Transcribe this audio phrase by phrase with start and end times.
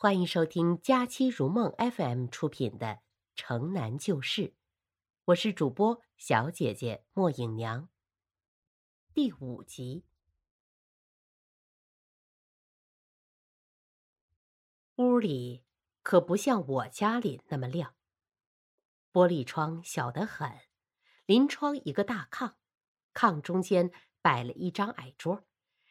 [0.00, 2.86] 欢迎收听佳期如梦 FM 出品的
[3.34, 4.42] 《城南旧事》，
[5.24, 7.88] 我是主播小姐姐莫影娘。
[9.12, 10.04] 第五集，
[14.94, 15.64] 屋里
[16.04, 17.96] 可不像我家里那么亮，
[19.12, 20.60] 玻璃窗小得很，
[21.26, 22.54] 临窗一个大炕，
[23.12, 23.90] 炕中间
[24.22, 25.44] 摆了一张矮桌，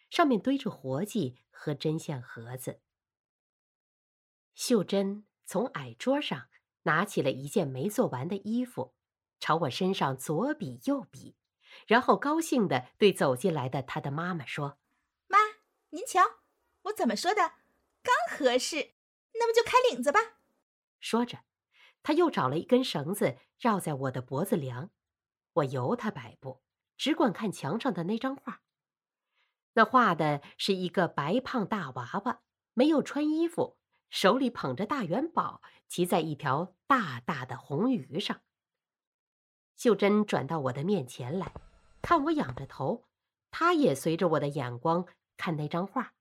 [0.10, 2.80] 上面堆着活计和针线盒子。
[4.58, 6.48] 秀珍从矮桌上
[6.82, 8.96] 拿起了一件没做完的衣服，
[9.40, 11.36] 朝我身上左比右比，
[11.86, 14.80] 然后高兴地对走进来的她的妈妈说
[15.30, 15.38] ：“妈，
[15.92, 16.22] 您瞧，
[16.86, 17.54] 我怎么说的？
[18.02, 18.96] 刚合适，
[19.36, 20.40] 那么就开领子吧。”
[21.00, 21.42] 说着，
[22.02, 24.90] 他又找了一根绳子绕在我的脖子梁，
[25.54, 26.64] 我由他摆布，
[26.98, 28.64] 只管看墙上的那张画。
[29.74, 32.42] 那画的是一个白胖大娃娃，
[32.74, 33.77] 没有穿衣服。
[34.10, 38.42] 手里捧着大元宝，骑在一条大大的红鱼上。
[39.76, 41.54] 秀珍转到我的面前来，
[42.02, 43.06] 看我仰着头，
[43.52, 46.14] 她也随着我的眼光看那张画，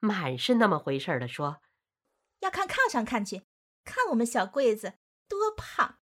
[0.00, 1.60] 满是那么回事的说
[2.40, 3.42] ：“要看炕上看去，
[3.84, 4.94] 看我们小桂子
[5.28, 5.98] 多胖，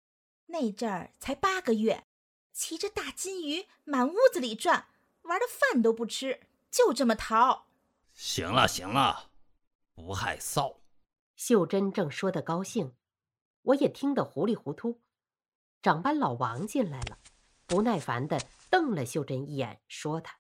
[0.47, 2.07] 那阵儿才八个月，
[2.53, 4.89] 骑着大金鱼满屋子里转，
[5.23, 7.67] 玩的饭都不吃，就这么淘。”
[8.15, 9.31] 行了行了，
[9.95, 10.77] 不害臊。
[11.37, 12.95] 秀珍正说得高兴，
[13.61, 15.03] 我也听得糊里糊涂。
[15.83, 17.19] 长班老王进来了，
[17.67, 20.39] 不耐烦地瞪了秀珍一眼，说：“他。”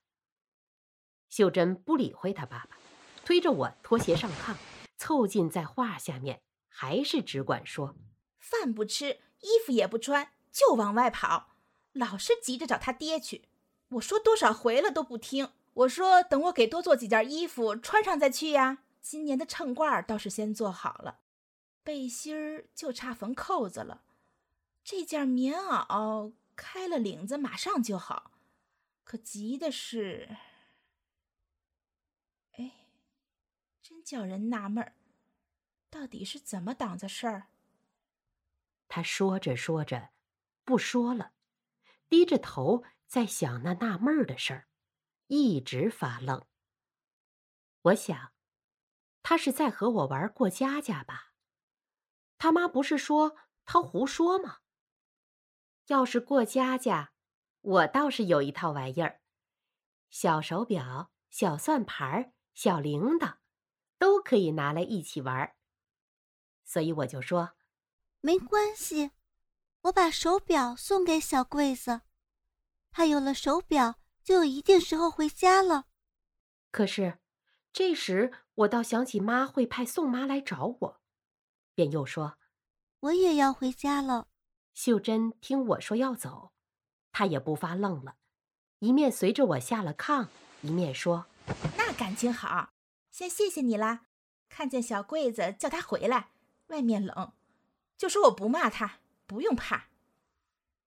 [1.28, 2.78] 秀珍不理会他爸爸，
[3.26, 4.56] 推着我脱鞋上炕，
[4.96, 7.94] 凑近在画下面，还是只管说
[8.40, 11.50] ：“饭不吃，衣服也不穿，就往外跑，
[11.92, 13.44] 老是急着找他爹去。
[13.90, 15.50] 我说多少回了都不听。
[15.74, 21.20] 我说等我给多做几件衣服穿上再去呀。”今年的衬褂倒是先做好了，
[21.84, 24.02] 背心儿就差缝扣子了。
[24.82, 28.32] 这件棉袄开了领子，马上就好。
[29.04, 30.36] 可急的是，
[32.54, 32.72] 哎，
[33.80, 34.96] 真叫人纳闷儿，
[35.88, 37.46] 到底是怎么档子事儿？
[38.88, 40.10] 他说着说着，
[40.64, 41.30] 不说了，
[42.08, 44.66] 低着头在想那纳闷儿的事儿，
[45.28, 46.44] 一直发愣。
[47.82, 48.32] 我想。
[49.28, 51.32] 他是在和我玩过家家吧？
[52.38, 54.58] 他妈不是说他胡说吗？
[55.88, 57.10] 要是过家家，
[57.60, 59.20] 我倒是有一套玩意儿，
[60.10, 63.38] 小手表、小算盘、小铃铛，
[63.98, 65.56] 都可以拿来一起玩。
[66.64, 67.56] 所以我就说，
[68.20, 69.10] 没关系，
[69.80, 72.02] 我把手表送给小桂子，
[72.92, 75.86] 他有了手表，就有一定时候回家了。
[76.70, 77.18] 可是。
[77.72, 81.00] 这时，我倒想起妈会派宋妈来找我，
[81.74, 82.38] 便又说
[83.00, 84.28] ：“我也要回家了。”
[84.72, 86.52] 秀珍听我说要走，
[87.12, 88.16] 她也不发愣了，
[88.78, 90.28] 一面随着我下了炕，
[90.62, 91.26] 一面说
[91.76, 92.70] ：“那感情好，
[93.10, 94.06] 先谢谢你啦。
[94.48, 96.30] 看见小桂子，叫她回来，
[96.68, 97.32] 外面冷，
[97.98, 99.88] 就说我不骂她，不用怕。”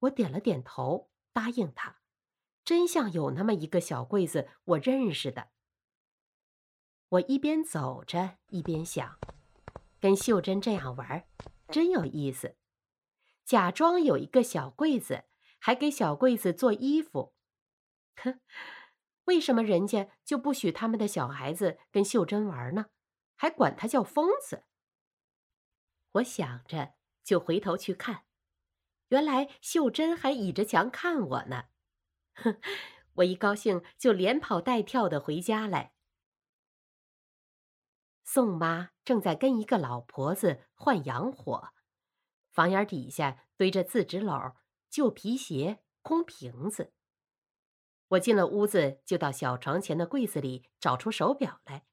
[0.02, 1.97] 我点了点头，答应他。
[2.66, 5.50] 真像有那么一个小桂子，我认识的。
[7.09, 9.18] 我一边走着一边想，
[10.00, 11.25] 跟秀珍这样玩，
[11.68, 12.56] 真有意思。
[13.44, 15.24] 假装有一个小柜子，
[15.58, 17.34] 还给小柜子做衣服。
[18.18, 18.40] 哼，
[19.24, 22.88] 为什么人家就不许他们的小孩子跟秀珍玩呢？
[23.36, 24.66] 还管他叫疯子？
[26.12, 26.94] 我想着，
[27.24, 28.26] 就回头去看，
[29.08, 31.66] 原来秀珍还倚着墙看我呢。
[32.36, 32.59] 哼，
[33.16, 35.94] 我一高兴就连跑带跳的回家来。
[38.31, 41.69] 宋妈正在跟一个老婆子换洋火，
[42.51, 44.53] 房檐底下堆着字纸篓、
[44.88, 46.94] 旧皮鞋、空瓶子。
[48.09, 51.88] 我进了屋子，就到小床前的柜子里找出手表来，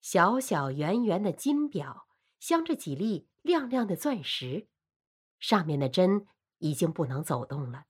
[0.00, 2.06] 小小圆圆的金表，
[2.38, 4.68] 镶着几粒亮亮的钻石，
[5.40, 6.28] 上面的针
[6.58, 7.86] 已经不能走动了。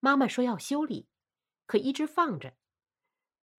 [0.00, 1.08] 妈妈说要修理，
[1.64, 2.58] 可一直放着。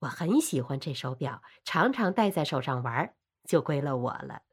[0.02, 3.16] 我很喜欢这手表，常常戴在手上玩。
[3.48, 4.44] 就归了我了。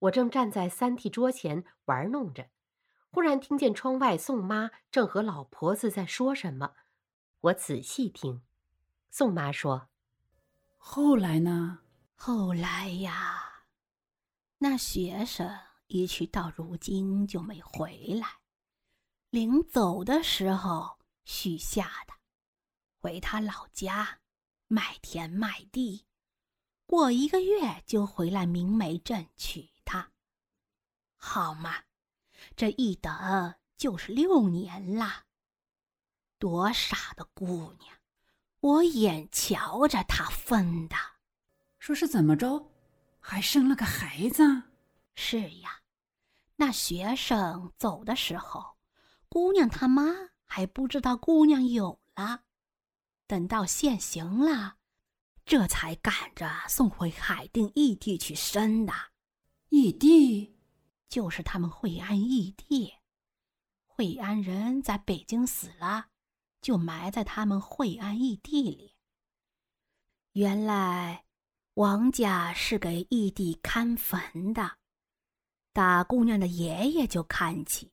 [0.00, 2.50] 我正站在三屉桌前玩弄着，
[3.10, 6.74] 忽然听见窗外宋妈正和老婆子在说什么。
[7.42, 8.42] 我仔细听，
[9.10, 9.88] 宋妈说
[10.76, 11.80] ：“后来呢？
[12.14, 13.64] 后来呀，
[14.58, 15.50] 那学生
[15.86, 18.40] 一去到如今就没回来。
[19.30, 22.14] 临走的时候许下的，
[22.98, 24.18] 回他老家
[24.66, 26.06] 卖田卖地。”
[26.90, 30.10] 过一个月就回来明梅镇娶她。
[31.16, 31.84] 好嘛，
[32.56, 35.22] 这一等就是六年啦。
[36.36, 37.96] 多傻的姑娘，
[38.58, 40.96] 我眼瞧着她分的。
[41.78, 42.72] 说是怎么着，
[43.20, 44.42] 还生了个孩子？
[45.14, 45.82] 是呀，
[46.56, 48.76] 那学生走的时候，
[49.28, 50.12] 姑娘他妈
[50.44, 52.42] 还不知道姑娘有了，
[53.28, 54.78] 等到现行了，
[55.50, 58.92] 这才赶着送回海淀异地去生的。
[59.70, 60.56] 异地，
[61.08, 62.94] 就是他们惠安异地。
[63.84, 66.06] 惠安人在北京死了，
[66.62, 68.94] 就埋在他们惠安异地里。
[70.34, 71.24] 原来
[71.74, 74.78] 王家是给异地看坟的。
[75.72, 77.90] 大姑娘的爷爷就看起，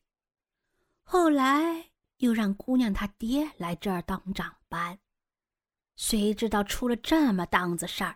[1.04, 5.00] 后来又让姑娘她爹来这儿当长班。
[5.98, 8.16] 谁知道出了这么档子事儿？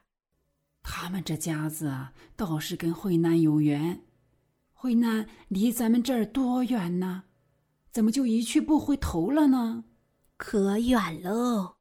[0.83, 4.05] 他们这家子啊，倒是跟惠南有缘。
[4.71, 7.23] 惠南离咱们这儿多远呢？
[7.91, 9.83] 怎么就一去不回头了呢？
[10.37, 11.75] 可远喽！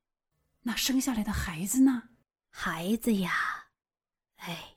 [0.62, 2.08] 那生下来的孩子呢？
[2.50, 3.32] 孩子呀，
[4.37, 4.76] 哎。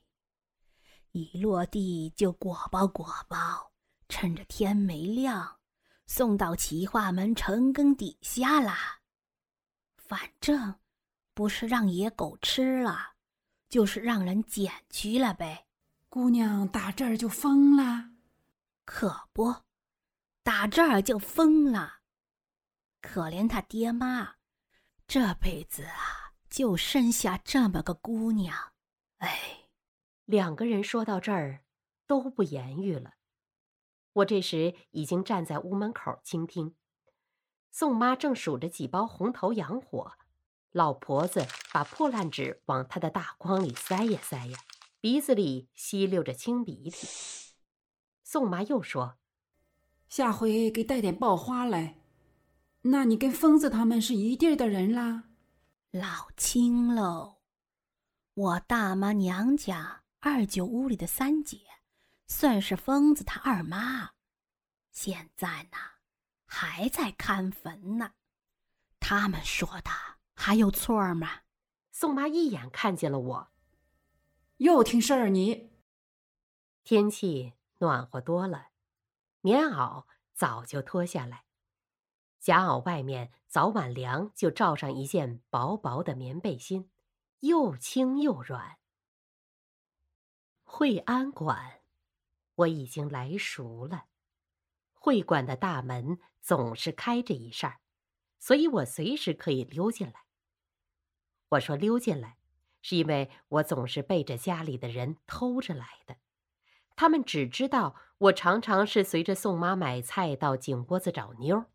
[1.11, 3.71] 一落地就裹包裹包，
[4.09, 5.59] 趁着天没亮，
[6.07, 9.01] 送到齐化门城根底下啦。
[9.95, 10.75] 反正
[11.33, 13.13] 不是让野狗吃了，
[13.69, 15.68] 就是让人捡去了呗。
[16.09, 18.12] 姑娘打这儿就疯了，
[18.85, 19.56] 可不，
[20.44, 22.00] 打这儿就疯了。
[23.01, 24.35] 可怜他爹妈，
[25.07, 28.74] 这辈子啊，就生下这么个姑娘，
[29.18, 29.59] 哎。
[30.25, 31.65] 两个人说到这儿，
[32.07, 33.15] 都不言语了。
[34.13, 36.75] 我这时已经站在屋门口倾听。
[37.71, 40.13] 宋妈正数着几包红头洋火，
[40.73, 44.59] 老婆子把破烂纸往他的大筐里塞呀塞呀，
[44.99, 47.07] 鼻子里吸溜着青鼻涕。
[48.23, 49.17] 宋妈又说
[50.09, 51.99] ：“下回给带点爆花来。
[52.81, 55.29] 那你跟疯子他们是一地儿的人啦？”
[55.91, 57.37] 老亲喽，
[58.33, 60.01] 我大妈娘家。
[60.25, 61.59] 二舅屋里的三姐，
[62.27, 64.11] 算是疯子他二妈，
[64.89, 65.77] 现在呢
[66.45, 68.13] 还在看坟呢。
[69.01, 69.91] 他们说的
[70.33, 71.41] 还有错吗？
[71.91, 73.51] 宋妈一眼看见了我，
[74.57, 75.71] 又听事儿你。
[76.83, 78.69] 天气暖和多了，
[79.41, 81.45] 棉袄早就脱下来，
[82.39, 86.89] 夹袄外面早晚凉就罩上一件薄薄的棉背心，
[87.39, 88.79] 又轻又软。
[90.63, 91.81] 惠安馆，
[92.56, 94.06] 我已经来熟了。
[94.94, 97.79] 会馆的大门总是开着一扇，
[98.43, 100.25] 所以我随时可以溜进来。
[101.51, 102.35] 我说溜进来，
[102.81, 106.17] 是因为我总是背着家里的人偷着来的。
[106.97, 111.67] 他们只知道我常常是随着宋妈买菜到井窝子找妞儿，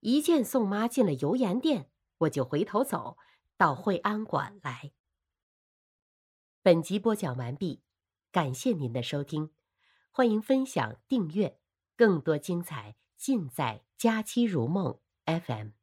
[0.00, 1.90] 一见宋妈进了油盐店，
[2.20, 3.18] 我就回头走
[3.58, 4.92] 到惠安馆来。
[6.62, 7.82] 本集播讲完毕。
[8.32, 9.50] 感谢您的收听，
[10.10, 11.58] 欢迎分享、订阅，
[11.96, 14.98] 更多精彩尽在《佳期如梦》
[15.40, 15.77] FM。